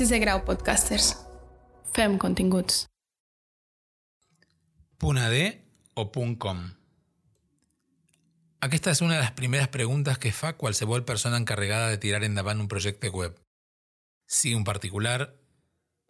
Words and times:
Sisè 0.00 0.16
grau 0.16 0.38
podcasters. 0.46 1.10
Fem 1.92 2.14
continguts. 2.16 2.86
¿Puna 4.96 5.26
D 5.28 5.42
o 5.92 6.06
.com? 6.40 6.62
Aquesta 8.64 8.94
és 8.94 9.02
una 9.04 9.18
de 9.18 9.20
les 9.20 9.34
primeres 9.36 9.68
preguntes 9.68 10.16
que 10.16 10.32
fa 10.32 10.54
qualsevol 10.56 11.04
persona 11.04 11.36
encarregada 11.36 11.90
de 11.92 11.98
tirar 12.00 12.22
endavant 12.24 12.62
un 12.64 12.68
projecte 12.72 13.10
web. 13.10 13.36
Sigui 14.24 14.54
un 14.56 14.64
particular, 14.64 15.34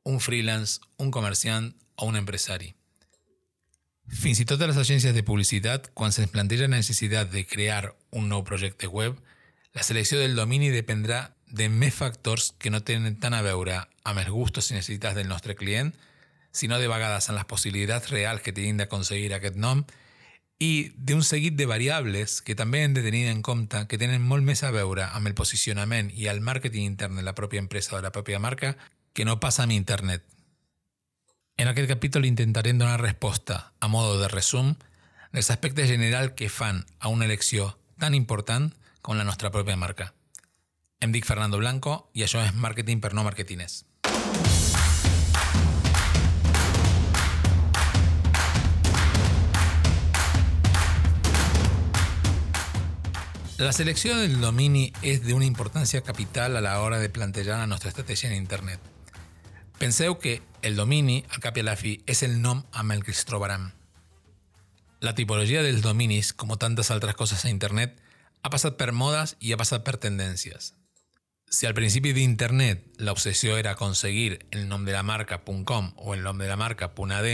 un 0.05 0.21
freelance, 0.21 0.79
un 0.97 1.11
comerciant 1.11 1.73
o 1.97 2.07
un 2.07 2.15
empresari. 2.15 2.77
Fins 4.07 4.39
i 4.39 4.47
tot 4.47 4.63
a 4.63 4.71
les 4.71 4.79
agències 4.79 5.19
de 5.19 5.27
publicitat, 5.27 5.91
quan 5.99 6.15
se'ns 6.15 6.31
planteja 6.31 6.71
la 6.71 6.79
necessitat 6.79 7.35
de 7.35 7.43
crear 7.43 7.97
un 8.15 8.31
nou 8.31 8.47
projecte 8.47 8.87
web, 8.87 9.19
la 9.75 9.83
selecció 9.83 10.23
del 10.23 10.39
domini 10.39 10.71
dependrà 10.71 11.25
de 11.51 11.69
més 11.69 11.95
factors 11.95 12.53
que 12.59 12.71
no 12.71 12.83
tenen 12.83 13.19
tant 13.21 13.35
a 13.35 13.43
veure 13.43 13.81
amb 14.05 14.23
els 14.23 14.31
gustos 14.31 14.71
i 14.71 14.77
necessitats 14.77 15.19
del 15.19 15.29
nostre 15.29 15.57
client, 15.57 15.93
sinó 16.53 16.79
de 16.79 16.89
vegades 16.91 17.29
amb 17.29 17.39
les 17.39 17.47
possibilitats 17.47 18.11
reals 18.11 18.43
que 18.43 18.53
tenim 18.53 18.79
d'aconseguir 18.81 19.33
aquest 19.35 19.57
nom 19.57 19.85
i 20.61 20.93
d'un 20.95 21.23
seguit 21.25 21.57
de 21.57 21.67
variables 21.67 22.41
que 22.45 22.55
també 22.55 22.83
hem 22.85 22.97
en 22.97 23.43
compte 23.43 23.87
que 23.89 23.99
tenen 23.99 24.21
molt 24.21 24.45
més 24.45 24.63
a 24.63 24.71
veure 24.71 25.09
amb 25.13 25.27
el 25.27 25.35
posicionament 25.35 26.11
i 26.15 26.27
el 26.29 26.41
màrqueting 26.41 26.85
intern 26.85 27.17
de 27.17 27.23
la 27.23 27.35
pròpia 27.35 27.61
empresa 27.61 27.95
o 27.95 27.97
de 27.97 28.03
la 28.03 28.13
pròpia 28.13 28.39
marca 28.39 28.77
que 29.15 29.25
no 29.25 29.41
passa 29.41 29.63
amb 29.63 29.73
internet. 29.73 30.23
En 31.57 31.69
aquest 31.69 31.89
capítol 31.89 32.25
intentarem 32.25 32.79
donar 32.79 33.01
resposta, 33.01 33.73
a 33.81 33.89
modo 33.89 34.21
de 34.21 34.29
resum, 34.29 34.77
dels 35.33 35.51
aspectes 35.51 35.89
generals 35.89 36.33
que 36.37 36.49
fan 36.49 36.85
a 36.99 37.09
una 37.09 37.25
elecció 37.25 37.77
tan 37.99 38.15
important 38.15 38.73
com 39.03 39.17
la 39.17 39.25
nostra 39.25 39.51
pròpia 39.51 39.77
marca. 39.77 40.13
Em 41.01 41.13
dic 41.13 41.25
Fernando 41.25 41.57
Blanco 41.57 42.11
i 42.13 42.21
això 42.27 42.43
és 42.45 42.53
Màrqueting 42.53 42.99
per 43.01 43.15
no 43.17 43.23
marketiners. 43.25 43.87
La 53.57 53.73
selecció 53.73 54.19
del 54.19 54.37
domini 54.41 54.91
és 55.01 55.23
d'una 55.25 55.47
importància 55.49 56.03
capital 56.05 56.59
a 56.59 56.61
l'hora 56.65 56.99
de 57.01 57.09
plantejar 57.09 57.57
la 57.63 57.69
nostra 57.69 57.89
estratègia 57.89 58.29
en 58.29 58.37
internet. 58.37 58.81
Penseu 59.79 60.19
que 60.19 60.43
el 60.61 60.77
domini, 60.77 61.23
al 61.33 61.41
cap 61.41 61.57
a 61.57 61.65
la 61.65 61.77
fi, 61.81 61.95
és 62.05 62.21
el 62.29 62.43
nom 62.43 62.61
amb 62.73 62.93
el 62.93 63.05
que 63.05 63.17
es 63.17 63.25
trobaran. 63.25 63.71
La 65.01 65.15
tipologia 65.15 65.65
dels 65.65 65.81
dominis, 65.81 66.35
com 66.35 66.53
tantes 66.61 66.93
altres 66.93 67.17
coses 67.17 67.47
a 67.47 67.53
internet, 67.53 67.97
ha 68.43 68.53
passat 68.53 68.77
per 68.77 68.93
modes 68.93 69.39
i 69.41 69.53
ha 69.53 69.61
passat 69.61 69.85
per 69.85 69.97
tendències. 69.97 70.75
Si 71.51 71.67
al 71.67 71.75
principi 71.75 72.13
d'internet 72.15 72.85
l'obsessió 73.03 73.57
era 73.59 73.73
aconseguir 73.75 74.39
el 74.55 74.69
nom 74.69 74.85
de 74.87 74.93
la 74.95 75.03
marca 75.03 75.41
.com 75.43 75.89
o 75.97 76.15
el 76.15 76.23
nom 76.23 76.39
de 76.39 76.47
la 76.47 76.55
marca 76.57 76.93
.ad, 76.95 77.27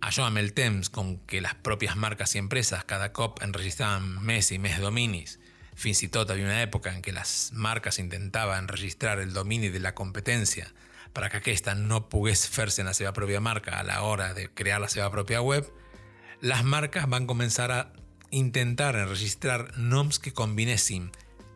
això 0.00 0.24
amb 0.26 0.40
el 0.42 0.50
temps, 0.52 0.90
com 0.90 1.14
que 1.30 1.38
les 1.40 1.54
pròpies 1.62 1.94
marques 1.94 2.34
i 2.34 2.40
empreses 2.42 2.82
cada 2.90 3.12
cop 3.12 3.38
enregistraven 3.46 4.18
més 4.26 4.50
i 4.50 4.58
més 4.58 4.80
dominis, 4.82 5.38
fins 5.76 6.02
i 6.02 6.10
havia 6.10 6.44
una 6.44 6.62
època 6.62 6.90
en 6.90 7.02
què 7.02 7.14
les 7.14 7.52
marques 7.54 8.00
intentaven 8.02 8.66
registrar 8.66 9.20
el 9.20 9.32
domini 9.32 9.70
de 9.70 9.78
la 9.78 9.94
competència 9.94 10.66
per 11.12 11.24
a 11.24 11.30
que 11.30 11.38
aquesta 11.38 11.76
no 11.76 12.08
pogués 12.08 12.48
fer-se 12.48 12.82
en 12.82 12.90
la 12.90 12.94
seva 12.94 13.12
pròpia 13.12 13.40
marca 13.40 13.78
a 13.78 13.84
l'hora 13.84 14.34
de 14.34 14.48
crear 14.48 14.80
la 14.80 14.88
seva 14.88 15.08
pròpia 15.10 15.40
web, 15.40 15.70
les 16.42 16.64
marques 16.64 17.06
van 17.06 17.30
començar 17.30 17.70
a 17.70 17.92
intentar 18.30 18.96
enregistrar 18.96 19.70
noms 19.78 20.18
que 20.18 20.34
combinessin 20.34 21.12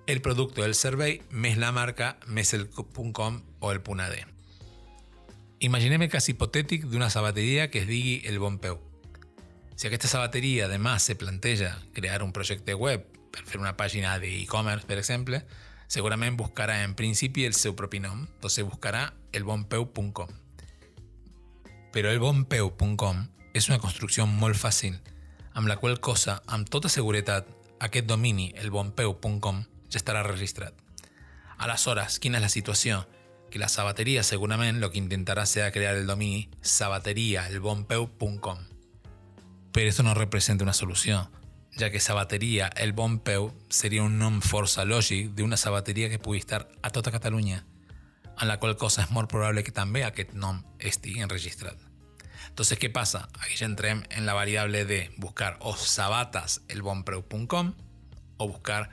el 0.06 0.20
producte 0.20 0.60
del 0.60 0.74
servei 0.74 1.20
més 1.30 1.56
la 1.56 1.72
marca 1.72 2.18
més 2.26 2.52
el 2.52 2.68
.com 2.70 3.40
o 3.60 3.72
el 3.72 3.80
.ad. 3.80 4.16
Imaginem 5.64 6.02
el 6.02 6.10
cas 6.12 6.28
hipotètic 6.28 6.84
d'una 6.84 7.08
sabateria 7.08 7.70
que 7.70 7.80
es 7.80 7.88
digui 7.88 8.20
El 8.24 8.38
Bon 8.38 8.58
Peu. 8.58 8.78
Si 9.76 9.86
aquesta 9.86 10.08
sabateria 10.08 10.66
además 10.66 11.02
se 11.02 11.16
planteja 11.16 11.78
crear 11.94 12.22
un 12.22 12.32
projecte 12.32 12.74
web 12.74 13.06
per 13.32 13.58
una 13.58 13.76
pàgina 13.76 14.18
d'e-commerce, 14.20 14.86
per 14.86 14.98
exemple, 14.98 15.40
segurament 15.88 16.36
buscarà 16.36 16.82
en 16.84 16.94
principi 16.94 17.44
el 17.48 17.54
seu 17.54 17.74
propi 17.74 17.98
nom, 17.98 18.26
entonces 18.36 18.64
buscarà 18.64 19.14
elbonpeu.com. 19.32 20.28
Però 21.94 22.10
elbonpeu.com 22.10 23.26
és 23.54 23.68
una 23.70 23.80
construcció 23.80 24.26
molt 24.26 24.58
fàcil, 24.58 25.00
amb 25.54 25.70
la 25.70 25.78
qual 25.78 25.98
cosa, 26.00 26.42
amb 26.46 26.68
tota 26.68 26.90
seguretat, 26.92 27.48
aquest 27.80 28.06
domini, 28.06 28.52
elbonpeu.com, 28.58 29.64
ja 29.94 30.02
estarà 30.02 30.26
registrat. 30.26 30.74
Aleshores, 31.58 32.18
quina 32.18 32.42
és 32.42 32.48
la 32.48 32.52
situació? 32.52 33.04
que 33.54 33.60
la 33.60 33.68
sabatería 33.68 34.24
segurament 34.24 34.80
lo 34.82 34.90
que 34.90 34.98
intentarà 34.98 35.46
serà 35.46 35.70
crear 35.70 35.94
el 35.94 36.08
domini 36.08 36.48
sabateriaelbonpeu.com. 36.66 38.58
Però 39.70 39.92
això 39.92 40.02
no 40.02 40.14
representa 40.18 40.66
una 40.66 40.74
solució, 40.74 41.30
ja 41.78 41.86
que 41.94 42.00
sabateria 42.02 42.66
El 42.74 42.92
Bon 42.98 43.20
Peu 43.22 43.52
seria 43.70 44.02
un 44.02 44.18
nom 44.18 44.40
força 44.42 44.82
lògic 44.82 45.38
d'una 45.38 45.54
sabateria 45.56 46.10
que 46.10 46.18
pugui 46.18 46.42
estar 46.42 46.66
a 46.82 46.90
tota 46.90 47.14
Catalunya, 47.14 47.62
en 48.40 48.48
la 48.50 48.58
qual 48.58 48.74
cosa 48.74 49.06
és 49.06 49.14
molt 49.14 49.30
probable 49.30 49.62
que 49.62 49.70
també 49.70 50.02
aquest 50.02 50.34
nom 50.34 50.58
estigui 50.80 51.22
enregistrat. 51.22 51.78
Entonces, 52.48 52.76
¿qué 52.78 52.90
pasa? 52.90 53.28
Aquí 53.38 53.54
ya 53.54 53.66
entrem 53.66 54.02
en 54.10 54.26
la 54.26 54.34
variable 54.34 54.84
de 54.84 55.12
buscar 55.16 55.58
o 55.60 55.76
sabataselbonpreu.com 55.76 57.74
o 58.36 58.48
buscar 58.48 58.90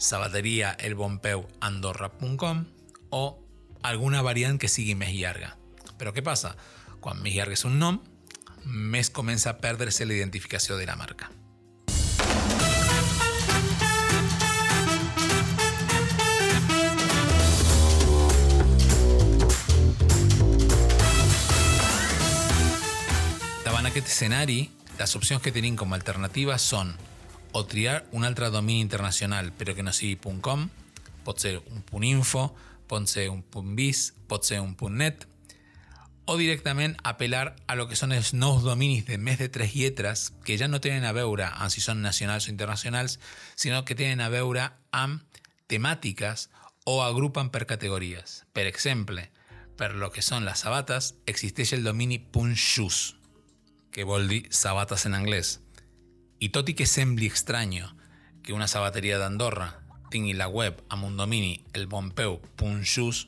sabateriaelbonpeuandorra.com 0.00 2.64
o 3.10 3.38
alguna 3.82 4.22
variant 4.24 4.58
que 4.58 4.68
sigui 4.68 4.94
més 4.96 5.12
llarga. 5.12 5.56
Però 6.00 6.12
què 6.16 6.22
passa? 6.24 6.56
Quan 7.04 7.20
més 7.20 7.36
llarg 7.36 7.52
és 7.52 7.64
un 7.68 7.76
nom, 7.80 8.00
més 8.64 9.10
comença 9.12 9.50
a 9.52 9.58
perdre-se 9.60 10.06
la 10.08 10.16
identificació 10.16 10.76
de 10.80 10.88
la 10.88 10.96
marca. 10.96 11.28
Davant 23.64 23.86
aquest 23.88 24.08
escenari, 24.08 24.70
les 24.98 25.16
opcions 25.16 25.42
que 25.44 25.52
tenim 25.52 25.76
com 25.76 25.92
a 25.92 25.96
alternativa 26.00 26.58
són 26.60 26.96
o 27.52 27.64
triar 27.66 28.04
un 28.12 28.24
altre 28.24 28.50
domini 28.50 28.80
internacional 28.80 29.52
però 29.52 29.74
que 29.74 29.82
no 29.82 29.92
sigui 29.92 30.18
.com, 30.40 30.68
pot 31.24 31.40
ser 31.40 31.58
un 31.70 32.04
.info, 32.04 32.54
pot 32.86 33.06
ser 33.06 33.28
un 33.30 33.44
.bis, 33.76 34.12
pot 34.28 34.44
ser 34.44 34.60
un 34.60 34.76
.net, 34.96 35.26
o 36.30 36.36
directament 36.38 36.94
apel·lar 37.02 37.56
a 37.66 37.74
lo 37.74 37.88
que 37.90 37.96
són 37.98 38.12
els 38.14 38.32
nous 38.34 38.62
dominis 38.62 39.02
de 39.08 39.18
més 39.18 39.40
de 39.40 39.48
tres 39.50 39.74
lletres 39.74 40.28
que 40.46 40.54
ja 40.60 40.68
no 40.68 40.78
tenen 40.78 41.04
a 41.04 41.14
veure 41.16 41.48
amb 41.50 41.72
si 41.74 41.82
són 41.82 42.04
nacionals 42.04 42.46
o 42.46 42.52
internacionals, 42.52 43.18
sinó 43.58 43.84
que 43.84 43.96
tenen 43.98 44.20
a 44.22 44.28
veure 44.30 44.68
amb 44.94 45.24
temàtiques 45.66 46.48
o 46.86 47.02
agrupen 47.02 47.50
per 47.50 47.66
categories. 47.66 48.44
Per 48.54 48.66
exemple, 48.70 49.26
per 49.74 49.94
lo 49.98 50.10
que 50.14 50.22
són 50.22 50.46
les 50.46 50.62
sabates, 50.62 51.14
existeix 51.26 51.72
el 51.74 51.82
domini 51.82 52.20
.shoes, 52.54 53.16
que 53.90 54.04
vol 54.04 54.28
dir 54.28 54.44
sabates 54.54 55.06
en 55.06 55.18
anglès. 55.18 55.58
I 56.40 56.48
tot 56.48 56.70
i 56.72 56.74
que 56.74 56.86
sembli 56.88 57.28
estrany 57.28 57.82
que 58.40 58.54
una 58.56 58.68
sabateria 58.68 59.18
d'Andorra 59.20 59.68
tingui 60.10 60.32
la 60.32 60.48
web 60.48 60.80
amb 60.88 61.04
un 61.04 61.18
domini 61.20 61.58
elbonpeu.xus 61.76 63.26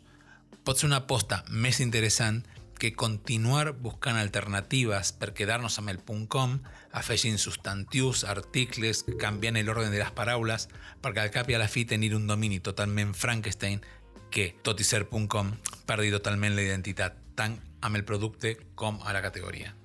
pot 0.65 0.79
ser 0.79 0.89
una 0.89 1.03
aposta 1.05 1.43
més 1.51 1.81
interessant 1.85 2.41
que 2.81 2.95
continuar 2.99 3.77
buscant 3.79 4.17
alternatives 4.19 5.13
per 5.15 5.35
quedar-nos 5.37 5.77
amb 5.79 5.93
el 5.93 6.01
.com, 6.27 6.57
afegint 6.91 7.39
substantius, 7.39 8.25
articles, 8.25 9.05
canviant 9.21 9.61
l'ordre 9.61 9.91
de 9.93 10.01
les 10.01 10.11
paraules, 10.11 10.67
perquè 11.05 11.23
al 11.23 11.31
cap 11.31 11.51
i 11.53 11.55
a 11.55 11.61
la 11.63 11.69
fi 11.69 11.85
tenir 11.85 12.15
un 12.17 12.27
domini 12.27 12.59
totalment 12.59 13.15
Frankenstein 13.15 13.85
que, 14.33 14.57
tot 14.65 14.81
i 14.81 14.89
ser 14.89 15.05
.com, 15.07 15.53
perdi 15.87 16.11
totalment 16.11 16.57
la 16.57 16.67
identitat, 16.67 17.15
tant 17.37 17.61
amb 17.83 17.97
el 18.01 18.09
producte 18.09 18.57
com 18.75 18.99
a 19.05 19.13
la 19.13 19.23
categoria. 19.23 19.77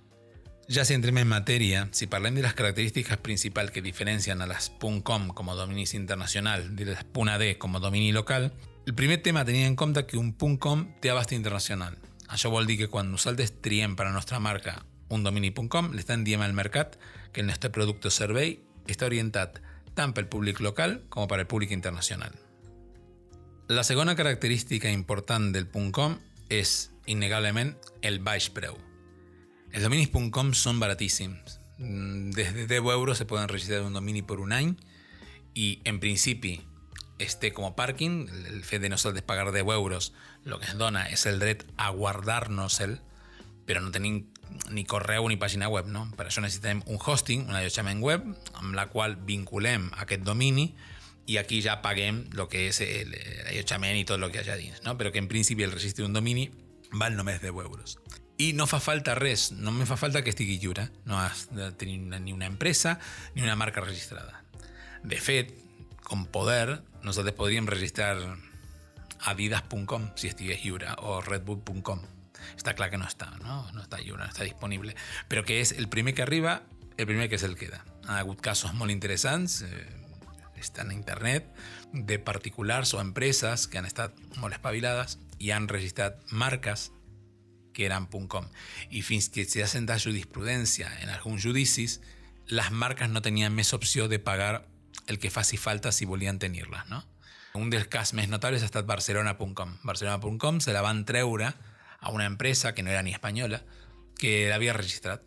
Ja 0.69 0.83
si 0.83 0.93
entrem 0.93 1.15
en 1.21 1.29
matèria, 1.31 1.85
si 1.95 2.09
parlem 2.11 2.35
de 2.35 2.41
les 2.43 2.51
característiques 2.53 3.15
principals 3.23 3.71
que 3.71 3.81
diferencien 3.81 4.41
a 4.43 4.47
les 4.51 4.67
.com 4.77 5.29
com 5.31 5.49
a 5.49 5.55
dominis 5.55 5.93
internacional 5.95 6.75
de 6.75 6.89
les 6.89 6.99
.ad 6.99 7.57
com 7.57 7.77
a 7.77 7.79
local, 8.11 8.51
el 8.85 8.93
primer 8.93 9.21
tema 9.23 9.41
a 9.41 9.49
en 9.49 9.77
compte 9.77 10.05
que 10.05 10.17
un 10.17 10.33
.com 10.33 10.99
té 10.99 11.09
abast 11.09 11.31
internacional. 11.31 11.97
Això 12.27 12.49
vol 12.49 12.67
dir 12.67 12.77
que 12.77 12.89
quan 12.89 13.09
nosaltres 13.09 13.61
triem 13.61 13.95
per 13.95 14.07
a 14.07 14.11
nostra 14.11 14.39
marca 14.39 14.83
un 15.07 15.23
domini 15.23 15.53
.com, 15.53 15.93
l'estem 15.93 16.25
dient 16.25 16.41
al 16.41 16.51
mercat 16.51 16.99
que 17.31 17.39
el 17.39 17.47
nostre 17.47 17.69
producte 17.69 18.09
o 18.09 18.11
servei 18.11 18.59
està 18.87 19.05
orientat 19.05 19.61
tant 19.95 20.11
pel 20.11 20.27
públic 20.27 20.59
local 20.59 20.99
com 21.07 21.27
per 21.27 21.39
al 21.39 21.47
públic 21.47 21.71
internacional. 21.71 22.35
La 23.69 23.83
segona 23.83 24.17
característica 24.17 24.91
important 24.91 25.53
del 25.53 25.71
.com 25.93 26.19
és, 26.49 26.91
innegablement, 27.05 27.77
el 28.01 28.19
baix 28.19 28.49
preu. 28.49 28.75
Els 29.77 29.85
dominis.com 29.85 30.55
són 30.57 30.79
baratíssims. 30.81 31.59
Mm, 31.77 32.31
Des 32.33 32.55
de 32.55 32.63
10 32.65 32.87
euros 32.95 33.19
se 33.19 33.27
poden 33.29 33.47
registrar 33.47 33.83
un 33.85 33.93
domini 33.93 34.23
per 34.25 34.39
un 34.41 34.49
any 34.51 34.71
i, 35.53 35.83
en 35.85 35.99
principi, 35.99 36.55
este 37.19 37.53
como 37.53 37.75
parking, 37.75 38.25
el 38.49 38.63
fet 38.65 38.81
de 38.81 38.89
nosaltres 38.89 39.21
pagar 39.21 39.51
10 39.51 39.69
euros, 39.75 40.13
lo 40.45 40.57
que 40.57 40.65
ens 40.65 40.81
dona 40.81 41.05
és 41.13 41.27
el 41.29 41.37
dret 41.37 41.61
a 41.77 41.91
guardar-nos 41.93 42.79
el, 42.81 42.97
però 43.69 43.85
no 43.85 43.93
tenim 43.93 44.23
ni 44.73 44.81
correu 44.89 45.29
ni 45.29 45.37
pàgina 45.37 45.69
web, 45.69 45.85
no? 45.85 46.07
Per 46.17 46.25
això 46.25 46.41
necessitem 46.41 46.81
un 46.89 46.97
hosting, 46.97 47.45
un 47.45 47.61
allotjament 47.61 48.01
web, 48.01 48.25
amb 48.57 48.73
la 48.73 48.89
qual 48.89 49.13
vinculem 49.29 49.91
aquest 50.01 50.25
domini 50.25 50.71
i 51.29 51.37
aquí 51.37 51.61
ja 51.61 51.83
paguem 51.85 52.23
el 52.33 52.47
que 52.49 52.65
és 52.71 52.81
l'allotjament 52.81 54.01
i 54.01 54.09
tot 54.09 54.17
el 54.17 54.33
que 54.33 54.41
hi 54.41 54.49
ha 54.49 54.57
dins, 54.57 54.81
no? 54.81 54.97
Però 54.97 55.13
que 55.13 55.21
en 55.21 55.29
principi 55.29 55.69
el 55.69 55.75
registre 55.75 56.01
d'un 56.01 56.17
domini 56.17 56.49
val 56.97 57.13
només 57.13 57.43
10 57.45 57.53
euros. 57.61 57.99
I 58.37 58.51
no 58.53 58.67
fa 58.69 58.77
falta 58.79 59.15
res, 59.17 59.51
no 59.51 59.71
me 59.73 59.87
fa 59.89 59.97
falta 59.97 60.21
que 60.21 60.29
estigui 60.29 60.59
lliure. 60.61 60.87
No 61.09 61.17
has 61.17 61.47
de 61.49 61.71
tenir 61.73 61.97
ni 62.21 62.33
una 62.33 62.45
empresa 62.45 62.99
ni 63.33 63.41
una 63.41 63.55
marca 63.55 63.81
registrada. 63.81 64.43
De 65.03 65.17
fet, 65.17 65.55
con 66.03 66.27
poder, 66.27 66.83
nosaltres 67.01 67.35
podríem 67.35 67.65
registrar 67.65 68.17
adidas.com 69.25 70.11
si 70.15 70.29
estigués 70.29 70.61
lliure 70.61 70.93
o 71.01 71.19
redbull.com. 71.25 72.03
Està 72.55 72.75
clar 72.77 72.91
que 72.91 72.99
no 73.01 73.07
està, 73.09 73.31
no? 73.41 73.63
no 73.73 73.81
està 73.81 73.97
lliure, 74.03 74.21
no 74.21 74.29
està 74.29 74.45
disponible. 74.45 74.93
Però 75.27 75.43
que 75.43 75.57
és 75.63 75.73
el 75.73 75.89
primer 75.89 76.13
que 76.13 76.21
arriba, 76.21 76.61
el 76.97 77.09
primer 77.09 77.31
que 77.31 77.39
se'l 77.41 77.57
queda. 77.57 77.81
Ha 78.05 78.19
hagut 78.21 78.41
casos 78.45 78.75
molt 78.77 78.93
interessants, 78.93 79.63
eh, 79.65 79.87
estan 80.61 80.91
a 80.91 80.95
internet, 80.95 81.49
de 81.91 82.19
particulars 82.19 82.93
o 82.93 83.01
empreses 83.01 83.65
que 83.67 83.81
han 83.81 83.89
estat 83.89 84.13
molt 84.37 84.53
espavilades 84.53 85.17
i 85.39 85.51
han 85.51 85.67
registrat 85.67 86.21
marques 86.31 86.91
que 87.77 87.85
eren 87.85 88.07
.com. 88.09 88.47
I 88.89 89.03
fins 89.05 89.29
que 89.29 89.45
s'ha 89.45 89.69
sentat 89.69 90.01
jurisprudència 90.01 90.89
en 91.03 91.13
alguns 91.13 91.45
judicis, 91.45 91.99
les 92.49 92.71
marques 92.71 93.09
no 93.11 93.21
tenien 93.21 93.53
més 93.53 93.73
opció 93.77 94.07
de 94.09 94.17
pagar 94.17 94.65
el 95.05 95.19
que 95.21 95.29
faci 95.29 95.61
falta 95.61 95.93
si 95.93 96.09
volien 96.09 96.39
tenir-les. 96.41 96.89
No? 96.89 97.03
Un 97.53 97.69
dels 97.69 97.87
casos 97.87 98.15
més 98.17 98.29
notables 98.33 98.63
ha 98.63 98.69
estat 98.69 98.87
Barcelona.com. 98.89 99.77
Barcelona.com 99.85 100.61
se 100.63 100.73
la 100.73 100.81
van 100.81 101.05
treure 101.05 101.53
a 101.99 102.11
una 102.13 102.25
empresa 102.25 102.73
que 102.73 102.83
no 102.83 102.89
era 102.89 103.03
ni 103.03 103.13
espanyola, 103.13 103.61
que 104.17 104.49
l'havia 104.49 104.73
registrat, 104.73 105.21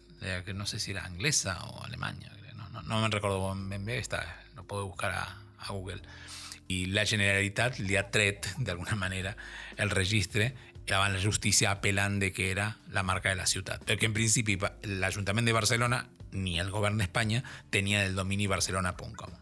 que 0.44 0.54
no 0.54 0.66
sé 0.66 0.80
si 0.80 0.90
era 0.90 1.04
anglesa 1.06 1.56
o 1.70 1.84
alemanya, 1.84 2.34
no, 2.56 2.68
no, 2.68 2.82
no 2.82 3.00
me'n 3.00 3.14
recordo 3.14 3.54
ben 3.70 3.86
bé, 3.86 3.98
està, 4.02 4.24
no 4.56 4.66
puedo 4.66 4.86
buscar 4.86 5.12
a, 5.14 5.24
a 5.58 5.72
Google. 5.72 6.02
I 6.70 6.84
la 6.94 7.06
Generalitat 7.06 7.80
li 7.82 7.96
ha 7.98 8.08
tret, 8.14 8.46
d'alguna 8.58 8.98
manera, 8.98 9.34
el 9.76 9.90
registre 9.90 10.52
davant 10.90 11.14
la 11.14 11.22
justícia 11.22 11.70
apel·lant 11.70 12.18
de 12.18 12.32
que 12.34 12.50
era 12.50 12.74
la 12.90 13.04
marca 13.06 13.30
de 13.30 13.38
la 13.38 13.46
ciutat. 13.46 13.84
Perquè 13.86 14.10
en 14.10 14.16
principi 14.16 14.58
l'Ajuntament 14.58 15.46
de 15.46 15.54
Barcelona 15.54 16.02
ni 16.32 16.58
el 16.58 16.70
govern 16.74 16.98
d'Espanya 16.98 17.44
tenia 17.70 18.02
el 18.04 18.18
domini 18.18 18.50
barcelona.com. 18.50 19.38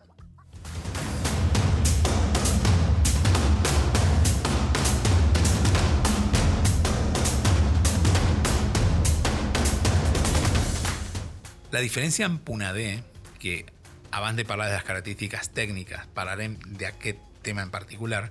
La 11.69 11.81
diferència 11.85 12.25
amb 12.25 12.41
Punadé, 12.45 13.03
que 13.41 13.65
abans 14.11 14.37
de 14.37 14.45
parlar 14.49 14.71
de 14.71 14.77
les 14.79 14.85
característiques 14.89 15.51
tècniques 15.57 16.09
parlarem 16.17 16.57
d'aquest 16.81 17.21
tema 17.45 17.65
en 17.65 17.73
particular, 17.73 18.31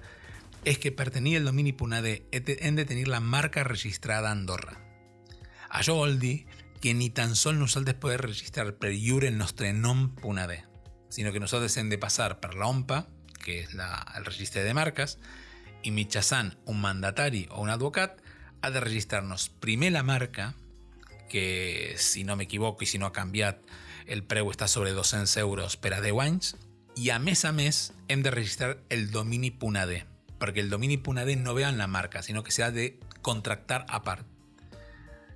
és 0.65 0.77
que 0.79 0.91
per 0.91 1.09
tenir 1.11 1.37
el 1.37 1.45
domini 1.45 1.73
Punadé 1.73 2.27
hem 2.31 2.75
de 2.75 2.85
tenir 2.85 3.07
la 3.07 3.19
marca 3.19 3.63
registrada 3.63 4.31
Andorra. 4.31 4.77
Això 5.69 5.95
vol 5.95 6.19
dir 6.19 6.45
que 6.81 6.93
ni 6.93 7.09
tan 7.09 7.35
sols 7.35 7.57
nosaltres 7.57 7.97
podem 7.99 8.21
registrar 8.21 8.73
per 8.77 8.91
lliure 8.93 9.27
el 9.27 9.37
nostre 9.37 9.73
nom 9.73 10.09
Punadé, 10.15 10.63
sinó 11.09 11.31
que 11.31 11.39
nosaltres 11.39 11.77
hem 11.77 11.89
de 11.89 11.97
passar 11.97 12.39
per 12.39 12.53
la 12.55 12.67
OMPA, 12.67 13.05
que 13.43 13.61
és 13.63 13.73
la, 13.73 13.89
el 14.17 14.25
registre 14.25 14.63
de 14.63 14.73
marques, 14.73 15.17
i 15.83 15.91
mitjançant 15.91 16.53
un 16.65 16.81
mandatari 16.81 17.45
o 17.51 17.61
un 17.63 17.69
advocat 17.71 18.21
ha 18.61 18.71
de 18.73 18.81
registrar-nos 18.81 19.49
primer 19.61 19.91
la 19.93 20.03
marca, 20.03 20.53
que 21.29 21.95
si 21.97 22.23
no 22.23 22.35
m'equivoco 22.35 22.83
i 22.83 22.87
si 22.87 22.97
no 22.97 23.07
ha 23.07 23.15
canviat 23.15 23.61
el 24.07 24.23
preu 24.23 24.49
està 24.51 24.67
sobre 24.71 24.93
200 24.95 25.35
euros 25.43 25.75
per 25.77 25.93
a 25.93 26.01
10 26.01 26.21
anys 26.23 26.55
i 26.95 27.11
a 27.11 27.19
més 27.19 27.43
a 27.45 27.51
més 27.51 27.91
hem 28.07 28.23
de 28.23 28.31
registrar 28.31 28.77
el 28.89 29.11
domini 29.11 29.51
Punadé 30.37 30.45
perquè 30.45 30.61
el 30.61 30.69
domini 30.69 30.97
Punadé 30.97 31.35
no 31.35 31.53
ve 31.53 31.63
en 31.63 31.77
la 31.77 31.87
marca 31.87 32.21
sinó 32.21 32.43
que 32.43 32.51
s'ha 32.51 32.71
de 32.71 32.99
contractar 33.21 33.85
a 33.89 34.03
part 34.03 34.25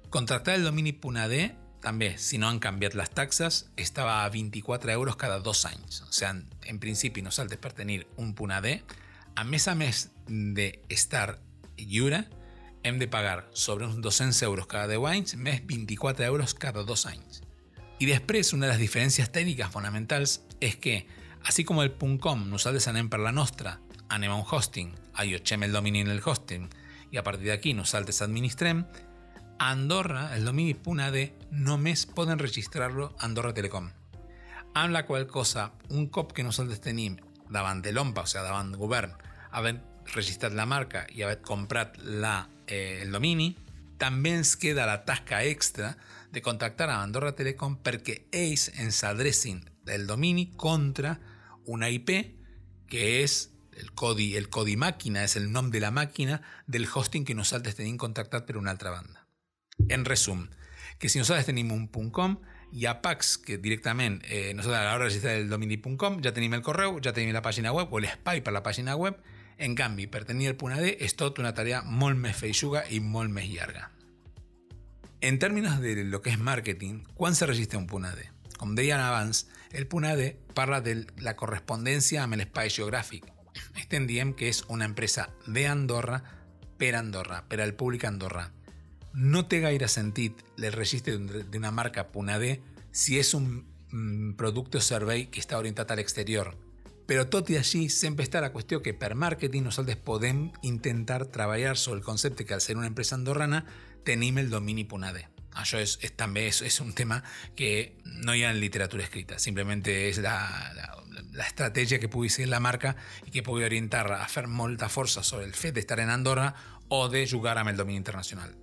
contractar 0.10 0.56
el 0.56 0.64
domini 0.64 0.94
Punadé 0.94 1.56
també, 1.82 2.18
si 2.20 2.38
no 2.38 2.48
han 2.48 2.60
canviat 2.60 2.94
les 2.94 3.10
taxes, 3.10 3.72
estava 3.76 4.24
a 4.24 4.30
24 4.30 4.92
euros 4.92 5.16
cada 5.16 5.40
dos 5.40 5.66
anys. 5.66 6.02
O 6.02 6.12
sigui, 6.12 6.46
en 6.70 6.80
principi 6.80 7.24
nosaltres 7.24 7.58
per 7.58 7.74
tenir 7.74 8.06
un 8.18 8.36
Punadé, 8.36 8.84
a 9.36 9.44
més 9.44 9.68
a 9.68 9.74
més 9.74 10.12
d'estar 10.28 11.40
lliure, 11.78 12.28
hem 12.84 13.00
de 13.00 13.08
pagar 13.08 13.48
sobre 13.54 13.88
uns 13.88 13.98
200 14.02 14.44
euros 14.44 14.68
cada 14.68 14.88
10 14.88 15.08
anys 15.10 15.36
més 15.36 15.66
24 15.66 16.26
euros 16.26 16.54
cada 16.54 16.84
dos 16.84 17.08
anys. 17.08 17.42
I 17.98 18.06
després, 18.06 18.54
una 18.54 18.68
de 18.68 18.74
les 18.74 18.82
diferències 18.82 19.32
tècniques 19.32 19.72
fonamentals 19.72 20.42
és 20.60 20.76
que, 20.76 21.08
així 21.46 21.64
com 21.66 21.82
el 21.82 21.96
.com 21.98 22.46
nosaltres 22.50 22.88
anem 22.88 23.10
per 23.10 23.20
la 23.20 23.32
nostra, 23.32 23.80
anem 24.12 24.32
a 24.32 24.36
un 24.36 24.46
hosting, 24.46 24.92
allotgem 25.16 25.64
el 25.64 25.72
domini 25.72 26.02
en 26.04 26.12
el 26.12 26.22
hosting. 26.24 26.68
I 27.12 27.18
a 27.18 27.24
partir 27.24 27.48
d'aquí 27.48 27.74
nosaltres 27.74 28.22
administrem, 28.22 28.84
a 29.58 29.72
Andorra 29.72 30.36
el 30.36 30.46
domini 30.46 30.76
.ad 30.76 31.18
només 31.52 32.06
poden 32.06 32.40
registrar-lo 32.40 33.16
Andorra 33.20 33.54
Telecom. 33.54 33.90
Amb 34.74 34.94
la 34.94 35.06
qual 35.06 35.28
cosa, 35.28 35.72
un 35.90 36.08
cop 36.08 36.34
que 36.34 36.44
nosaltres 36.44 36.82
tenim 36.82 37.18
davant 37.50 37.82
de 37.82 37.92
l'OMPA, 37.92 38.24
o 38.24 38.28
sigui, 38.28 38.44
davant 38.44 38.72
govern, 38.76 39.14
havent 39.52 39.82
registrat 40.16 40.54
la 40.54 40.66
marca 40.66 41.06
i 41.12 41.24
haver 41.24 41.42
comprat 41.42 41.98
la 42.02 42.48
eh, 42.68 43.02
el 43.04 43.12
domini, 43.12 43.56
també 43.98 44.34
ens 44.34 44.56
queda 44.58 44.88
la 44.90 45.04
tasca 45.06 45.44
extra 45.44 45.96
de 46.32 46.42
contactar 46.42 46.90
a 46.90 47.02
Andorra 47.04 47.36
Telecom 47.36 47.78
perquè 47.84 48.26
ells 48.32 48.72
ens 48.80 49.04
adrecin 49.04 49.62
el 49.86 50.08
domini 50.08 50.50
contra 50.56 51.18
una 51.68 51.90
IP 51.90 52.10
que 52.90 53.22
és 53.22 53.52
el 53.82 53.92
codi, 53.98 54.36
el 54.38 54.48
codi 54.50 54.78
màquina, 54.78 55.26
és 55.26 55.36
el 55.40 55.52
nom 55.52 55.72
de 55.74 55.82
la 55.84 55.92
màquina 55.92 56.40
del 56.68 56.88
hosting 56.88 57.26
que 57.26 57.36
nosaltres 57.36 57.76
tenim 57.76 57.98
contactat 57.98 58.48
per 58.48 58.58
una 58.62 58.72
altra 58.72 58.94
banda. 58.94 59.26
En 59.90 60.06
resum, 60.06 60.48
que 61.00 61.10
si 61.10 61.20
nosaltres 61.20 61.50
tenim 61.50 61.72
un 61.74 61.88
.com, 62.14 62.38
hi 62.72 62.86
ha 62.86 63.02
packs 63.02 63.36
que 63.42 63.58
directament 63.58 64.22
eh, 64.24 64.54
nosaltres 64.56 64.80
a 64.80 64.86
l'hora 64.86 65.04
de 65.04 65.10
registrar 65.10 65.34
el 65.36 65.50
domini.com 65.50 66.22
ja 66.24 66.32
tenim 66.32 66.54
el 66.56 66.64
correu, 66.64 67.00
ja 67.04 67.12
tenim 67.12 67.34
la 67.36 67.44
pàgina 67.44 67.74
web 67.76 67.92
o 67.92 68.00
l'espai 68.00 68.44
per 68.46 68.54
la 68.56 68.64
pàgina 68.64 68.96
web 68.96 69.18
en 69.62 69.76
canvi, 69.76 70.08
per 70.08 70.24
tenir 70.26 70.48
el 70.50 70.56
punt 70.58 70.74
AD 70.74 70.88
és 71.04 71.18
tot 71.20 71.42
una 71.42 71.52
tarea 71.54 71.82
molt 71.86 72.18
més 72.18 72.38
feixuga 72.38 72.86
i 72.90 73.00
molt. 73.00 73.36
En 75.22 75.38
termes 75.38 75.82
de 75.82 76.04
lo 76.06 76.22
que 76.22 76.32
és 76.32 76.40
marketing, 76.40 77.04
quan 77.14 77.36
se 77.36 77.46
registra 77.46 77.78
un 77.78 77.86
punt 77.88 78.08
AD? 78.10 78.24
Com 78.58 78.74
deien 78.76 79.02
el 79.02 79.88
punt 79.88 80.06
AD 80.06 80.54
parla 80.54 80.82
de 80.82 81.06
la 81.22 81.36
correspondència 81.36 82.24
amb 82.24 82.40
l'espai 82.40 82.70
geogràfic. 82.70 83.41
Estem 83.80 84.08
diem 84.08 84.34
que 84.38 84.50
és 84.50 84.64
una 84.70 84.86
empresa 84.86 85.30
de 85.48 85.68
Andorra 85.68 86.22
per 86.78 86.96
Andorra, 86.96 87.44
per 87.48 87.62
al 87.62 87.76
públic 87.76 88.06
Andorra. 88.06 88.50
No 89.14 89.46
té 89.48 89.60
gaire 89.60 89.90
sentit 89.92 90.40
el 90.58 90.72
registre 90.74 91.18
d'una 91.18 91.72
marca 91.72 92.08
punt 92.12 92.32
AD 92.32 92.46
si 92.92 93.20
és 93.20 93.34
un 93.36 93.48
mm, 93.92 94.34
producte 94.40 94.80
o 94.80 94.82
servei 94.82 95.28
que 95.30 95.44
està 95.44 95.60
orientat 95.60 95.92
a 95.92 96.00
l'exterior, 96.00 96.54
però 97.12 97.26
tot 97.28 97.50
i 97.52 97.58
així 97.60 97.90
sempre 97.90 98.28
la 98.40 98.54
qüestió 98.54 98.82
que 98.82 98.94
per 98.94 99.16
màrqueting 99.16 99.66
nosaltres 99.66 99.98
podem 99.98 100.52
intentar 100.64 101.26
treballar 101.28 101.76
sobre 101.78 102.00
el 102.00 102.06
concepte 102.06 102.46
que 102.46 102.54
al 102.54 102.62
ser 102.62 102.78
una 102.78 102.88
empresa 102.88 103.16
andorrana 103.16 103.66
tenim 104.06 104.38
el 104.38 104.50
domini 104.50 104.86
.ad. 105.52 105.62
Això 105.62 105.80
és, 105.80 105.98
és 106.02 106.16
també 106.16 106.48
és, 106.48 106.62
és 106.62 106.80
un 106.82 106.94
tema 106.94 107.22
que 107.56 107.98
no 108.24 108.36
hi 108.36 108.44
ha 108.44 108.52
en 108.52 108.60
literatura 108.60 109.04
escrita, 109.04 109.40
simplement 109.40 109.84
és 109.88 110.22
la, 110.24 110.36
la, 110.76 110.88
la 111.34 111.48
estratègia 111.48 112.00
que 112.00 112.10
ser 112.30 112.48
la 112.48 112.60
marca 112.60 112.96
i 113.26 113.32
que 113.32 113.44
pugui 113.44 113.64
orientar 113.64 114.10
a 114.12 114.28
fer 114.28 114.48
molta 114.48 114.90
força 114.90 115.24
sobre 115.24 115.46
el 115.46 115.54
fet 115.54 115.76
d'estar 115.76 116.00
en 116.00 116.10
Andorra 116.10 116.54
o 116.90 117.10
de 117.10 117.28
jugar 117.28 117.58
amb 117.58 117.70
el 117.70 117.78
domini 117.78 117.98
internacional. 117.98 118.56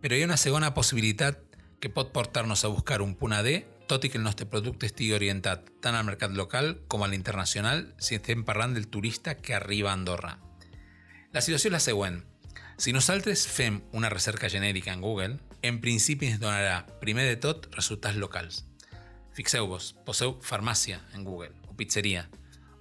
Però 0.00 0.14
hi 0.14 0.22
ha 0.22 0.30
una 0.30 0.36
segona 0.36 0.74
possibilitat 0.74 1.42
que 1.80 1.90
pot 1.90 2.12
portar-nos 2.12 2.64
a 2.64 2.68
buscar 2.68 3.02
un 3.02 3.14
punt 3.14 3.32
AD 3.32 3.48
tot 3.88 4.04
i 4.04 4.10
que 4.12 4.18
el 4.18 4.24
nostre 4.24 4.46
producte 4.46 4.86
estigui 4.86 5.14
orientat 5.16 5.70
tant 5.82 5.96
al 5.96 6.04
mercat 6.04 6.34
local 6.36 6.76
com 6.92 7.02
a 7.02 7.08
l'internacional 7.08 7.86
si 7.98 8.18
estem 8.18 8.44
parlant 8.44 8.76
del 8.76 8.86
turista 8.86 9.38
que 9.40 9.56
arriba 9.56 9.90
a 9.90 9.96
Andorra. 9.96 10.36
La 11.32 11.40
situació 11.40 11.72
és 11.72 11.74
la 11.74 11.82
següent. 11.82 12.20
Si 12.78 12.92
nosaltres 12.92 13.46
fem 13.48 13.80
una 13.96 14.10
recerca 14.12 14.50
genèrica 14.52 14.92
en 14.92 15.00
Google, 15.00 15.38
en 15.62 15.80
principi 15.80 16.28
ens 16.30 16.40
donarà, 16.40 16.84
primer 17.02 17.26
de 17.28 17.36
tot, 17.40 17.68
resultats 17.74 18.16
locals. 18.16 18.64
Fixeu-vos, 19.34 19.92
poseu 20.06 20.36
farmàcia 20.42 21.00
en 21.14 21.24
Google, 21.26 21.54
o 21.68 21.76
pizzeria, 21.78 22.26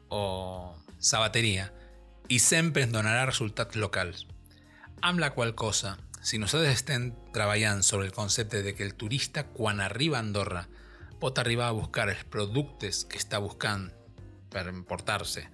o 0.10 0.75
sabateria, 1.00 1.72
i 2.29 2.39
sempre 2.39 2.84
ens 2.86 2.93
donarà 2.93 3.25
resultats 3.25 3.77
locals. 3.77 4.25
Amb 5.01 5.22
la 5.22 5.31
qual 5.36 5.53
cosa, 5.55 5.98
si 6.22 6.39
nosaltres 6.41 6.81
estem 6.81 7.12
treballant 7.34 7.84
sobre 7.84 8.07
el 8.07 8.13
concepte 8.13 8.63
de 8.63 8.74
que 8.75 8.84
el 8.84 8.96
turista, 8.96 9.46
quan 9.48 9.79
arriba 9.81 10.19
Andorra, 10.19 10.67
pot 11.22 11.38
arribar 11.39 11.69
a 11.69 11.77
buscar 11.77 12.10
els 12.10 12.25
productes 12.29 13.05
que 13.10 13.17
està 13.17 13.39
buscant 13.41 13.89
per 14.53 14.67
emportar-se 14.69 15.48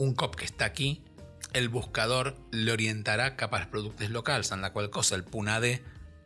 un 0.00 0.14
cop 0.14 0.36
que 0.38 0.46
està 0.46 0.66
aquí, 0.66 1.02
el 1.52 1.68
buscador 1.68 2.34
l'orientarà 2.54 3.34
cap 3.36 3.54
als 3.54 3.66
productes 3.70 4.10
locals, 4.10 4.52
en 4.52 4.62
la 4.62 4.72
qual 4.72 4.90
cosa 4.90 5.16
el 5.16 5.24
punt 5.24 5.50
AD 5.50 5.66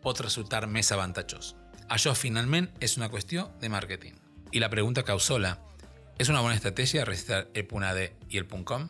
pot 0.05 0.21
resultar 0.21 0.67
més 0.69 0.93
avantatjós. 0.93 1.55
Això 1.89 2.15
finalment 2.17 2.69
és 2.85 2.97
una 2.99 3.11
qüestió 3.13 3.49
de 3.61 3.71
màrqueting. 3.73 4.15
I 4.53 4.61
la 4.61 4.71
pregunta 4.71 5.03
causola, 5.03 5.59
¿es 6.19 6.29
una 6.29 6.41
bona 6.41 6.55
estratègia 6.55 7.05
registrar 7.05 7.49
el 7.55 7.67
AD 7.83 8.01
i 8.31 8.39
el 8.39 8.47
.com? 8.47 8.89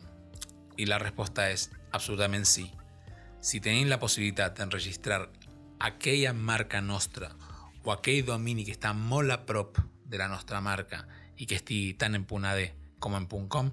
I 0.77 0.85
la 0.85 0.99
resposta 0.99 1.49
és 1.49 1.69
absolutament 1.91 2.45
sí. 2.45 2.69
Si 3.41 3.59
tenim 3.59 3.89
la 3.89 3.99
possibilitat 3.99 4.57
d'enregistrar 4.57 5.29
aquella 5.79 6.33
marca 6.33 6.81
nostra 6.81 7.31
o 7.83 7.91
aquell 7.91 8.25
domini 8.25 8.65
que 8.65 8.73
està 8.73 8.93
molt 8.93 9.31
a 9.31 9.45
prop 9.45 9.79
de 10.05 10.17
la 10.17 10.27
nostra 10.27 10.61
marca 10.61 11.05
i 11.37 11.45
que 11.45 11.55
estigui 11.55 11.93
tant 11.93 12.15
en 12.15 12.25
AD 12.25 12.71
com 12.99 13.15
en 13.15 13.27
.com, 13.47 13.71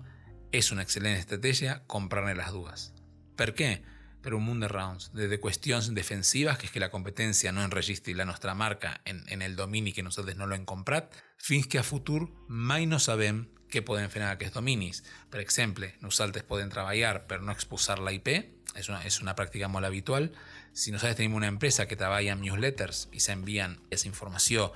és 0.52 0.70
una 0.72 0.82
excel·lent 0.82 1.16
estratègia 1.16 1.82
comprar-ne 1.86 2.34
les 2.34 2.50
dues. 2.52 2.92
Per 3.36 3.54
què? 3.56 3.82
Per 4.22 4.34
un 4.36 4.44
munt 4.46 4.60
de 4.62 4.68
raons, 4.70 5.10
des 5.16 5.30
de 5.30 5.40
qüestions 5.42 5.88
defensives, 5.96 6.58
que 6.58 6.68
és 6.68 6.74
que 6.74 6.82
la 6.82 6.92
competència 6.92 7.50
no 7.50 7.64
enregistri 7.64 8.14
la 8.14 8.26
nostra 8.28 8.54
marca 8.54 9.00
en, 9.04 9.24
en 9.28 9.42
el 9.42 9.56
domini 9.56 9.92
que 9.92 10.04
nosaltres 10.06 10.38
no 10.38 10.46
l'hem 10.46 10.64
comprat, 10.68 11.10
fins 11.42 11.66
que 11.66 11.80
a 11.80 11.86
futur 11.86 12.28
mai 12.46 12.86
no 12.86 13.02
sabem 13.02 13.48
què 13.72 13.82
podem 13.82 14.10
fer 14.12 14.22
en 14.22 14.28
aquests 14.28 14.54
dominis. 14.54 15.02
Per 15.32 15.40
exemple, 15.40 15.90
nosaltres 16.04 16.46
podem 16.46 16.70
treballar 16.70 17.24
per 17.26 17.40
no 17.42 17.54
exposar 17.56 17.98
la 17.98 18.12
IP, 18.14 18.30
és 18.76 18.88
una, 18.88 19.02
és 19.08 19.18
una 19.24 19.34
pràctica 19.38 19.68
molt 19.68 19.88
habitual. 19.88 20.30
Si 20.72 20.92
nosaltres 20.92 21.18
tenim 21.18 21.36
una 21.36 21.50
empresa 21.50 21.88
que 21.88 21.98
treballa 21.98 22.36
amb 22.36 22.44
newsletters 22.44 23.06
i 23.12 23.20
s'envien 23.20 23.76
aquesta 23.88 24.08
informació 24.08 24.70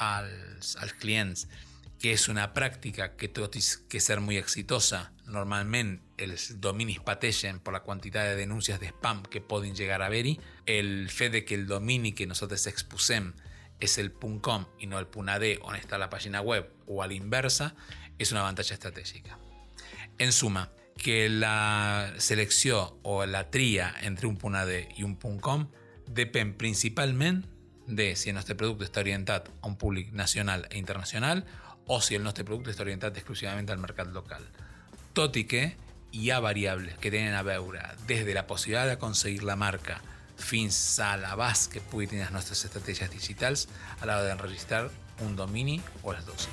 als, 0.00 0.74
als 0.80 0.96
clients, 1.00 1.46
que 2.00 2.14
és 2.16 2.28
una 2.32 2.46
pràctica 2.56 3.10
que 3.20 3.28
i 3.28 3.62
que 3.92 4.00
ser 4.00 4.20
molt 4.24 4.38
exitosa, 4.40 5.12
normalment 5.28 5.98
els 6.16 6.60
dominis 6.60 6.98
pateixen 7.04 7.60
per 7.60 7.74
la 7.74 7.82
quantitat 7.84 8.30
de 8.30 8.36
denúncies 8.40 8.80
de 8.80 8.88
spam 8.88 9.22
que 9.22 9.40
poden 9.40 9.74
llegar 9.74 10.00
a 10.00 10.06
haver-hi, 10.06 10.38
el 10.66 11.10
fet 11.10 11.32
de 11.32 11.44
que 11.44 11.54
el 11.54 11.66
domini 11.66 12.12
que 12.12 12.26
nosaltres 12.26 12.66
exposem 12.66 13.34
és 13.80 13.98
el 13.98 14.12
.com 14.12 14.64
i 14.80 14.86
no 14.86 14.98
el 14.98 15.08
.ad 15.12 15.44
on 15.60 15.76
està 15.76 15.98
la 15.98 16.10
pàgina 16.10 16.40
web 16.40 16.68
o 16.86 17.02
a 17.02 17.06
l'inversa, 17.06 17.74
és 18.18 18.32
un 18.32 18.38
avantatge 18.38 18.74
estratègic. 18.74 19.28
En 20.18 20.32
suma, 20.32 20.70
que 21.00 21.28
la 21.28 22.12
selecció 22.18 23.00
o 23.02 23.24
la 23.24 23.50
tria 23.50 23.94
entre 24.02 24.26
un 24.26 24.54
.ad 24.54 24.72
i 24.96 25.04
un 25.04 25.16
.com 25.16 25.68
depèn 26.06 26.56
principalment 26.56 27.44
de 27.86 28.14
si 28.16 28.30
el 28.30 28.36
nostre 28.36 28.56
producte 28.56 28.84
està 28.84 29.00
orientat 29.00 29.48
a 29.48 29.66
un 29.66 29.76
públic 29.76 30.12
nacional 30.12 30.66
e 30.70 30.78
internacional 30.78 31.44
o 31.90 32.00
si 32.00 32.14
el 32.14 32.22
nostre 32.22 32.44
producte 32.46 32.70
està 32.70 32.84
orientat 32.86 33.16
exclusivament 33.18 33.66
al 33.74 33.82
mercat 33.82 34.12
local. 34.14 34.44
Tot 35.12 35.34
i 35.36 35.42
que 35.50 35.64
variables 36.40 36.98
que 37.02 37.10
tenen 37.10 37.34
a 37.34 37.42
veure 37.42 37.82
des 38.06 38.22
de 38.26 38.34
la 38.34 38.46
possibilitat 38.46 38.92
d'aconseguir 38.92 39.42
la 39.42 39.58
marca 39.58 39.98
fins 40.38 40.78
a 41.02 41.16
l'abast 41.18 41.72
que 41.72 41.82
pugui 41.82 42.06
tenir 42.06 42.28
les 42.28 42.34
nostres 42.34 42.64
estratègies 42.64 43.10
digitals 43.10 43.66
a 44.00 44.06
l'hora 44.06 44.22
d'enregistrar 44.28 44.86
un 45.26 45.34
domini 45.36 45.80
o 46.02 46.14
les 46.14 46.24
dos. 46.26 46.48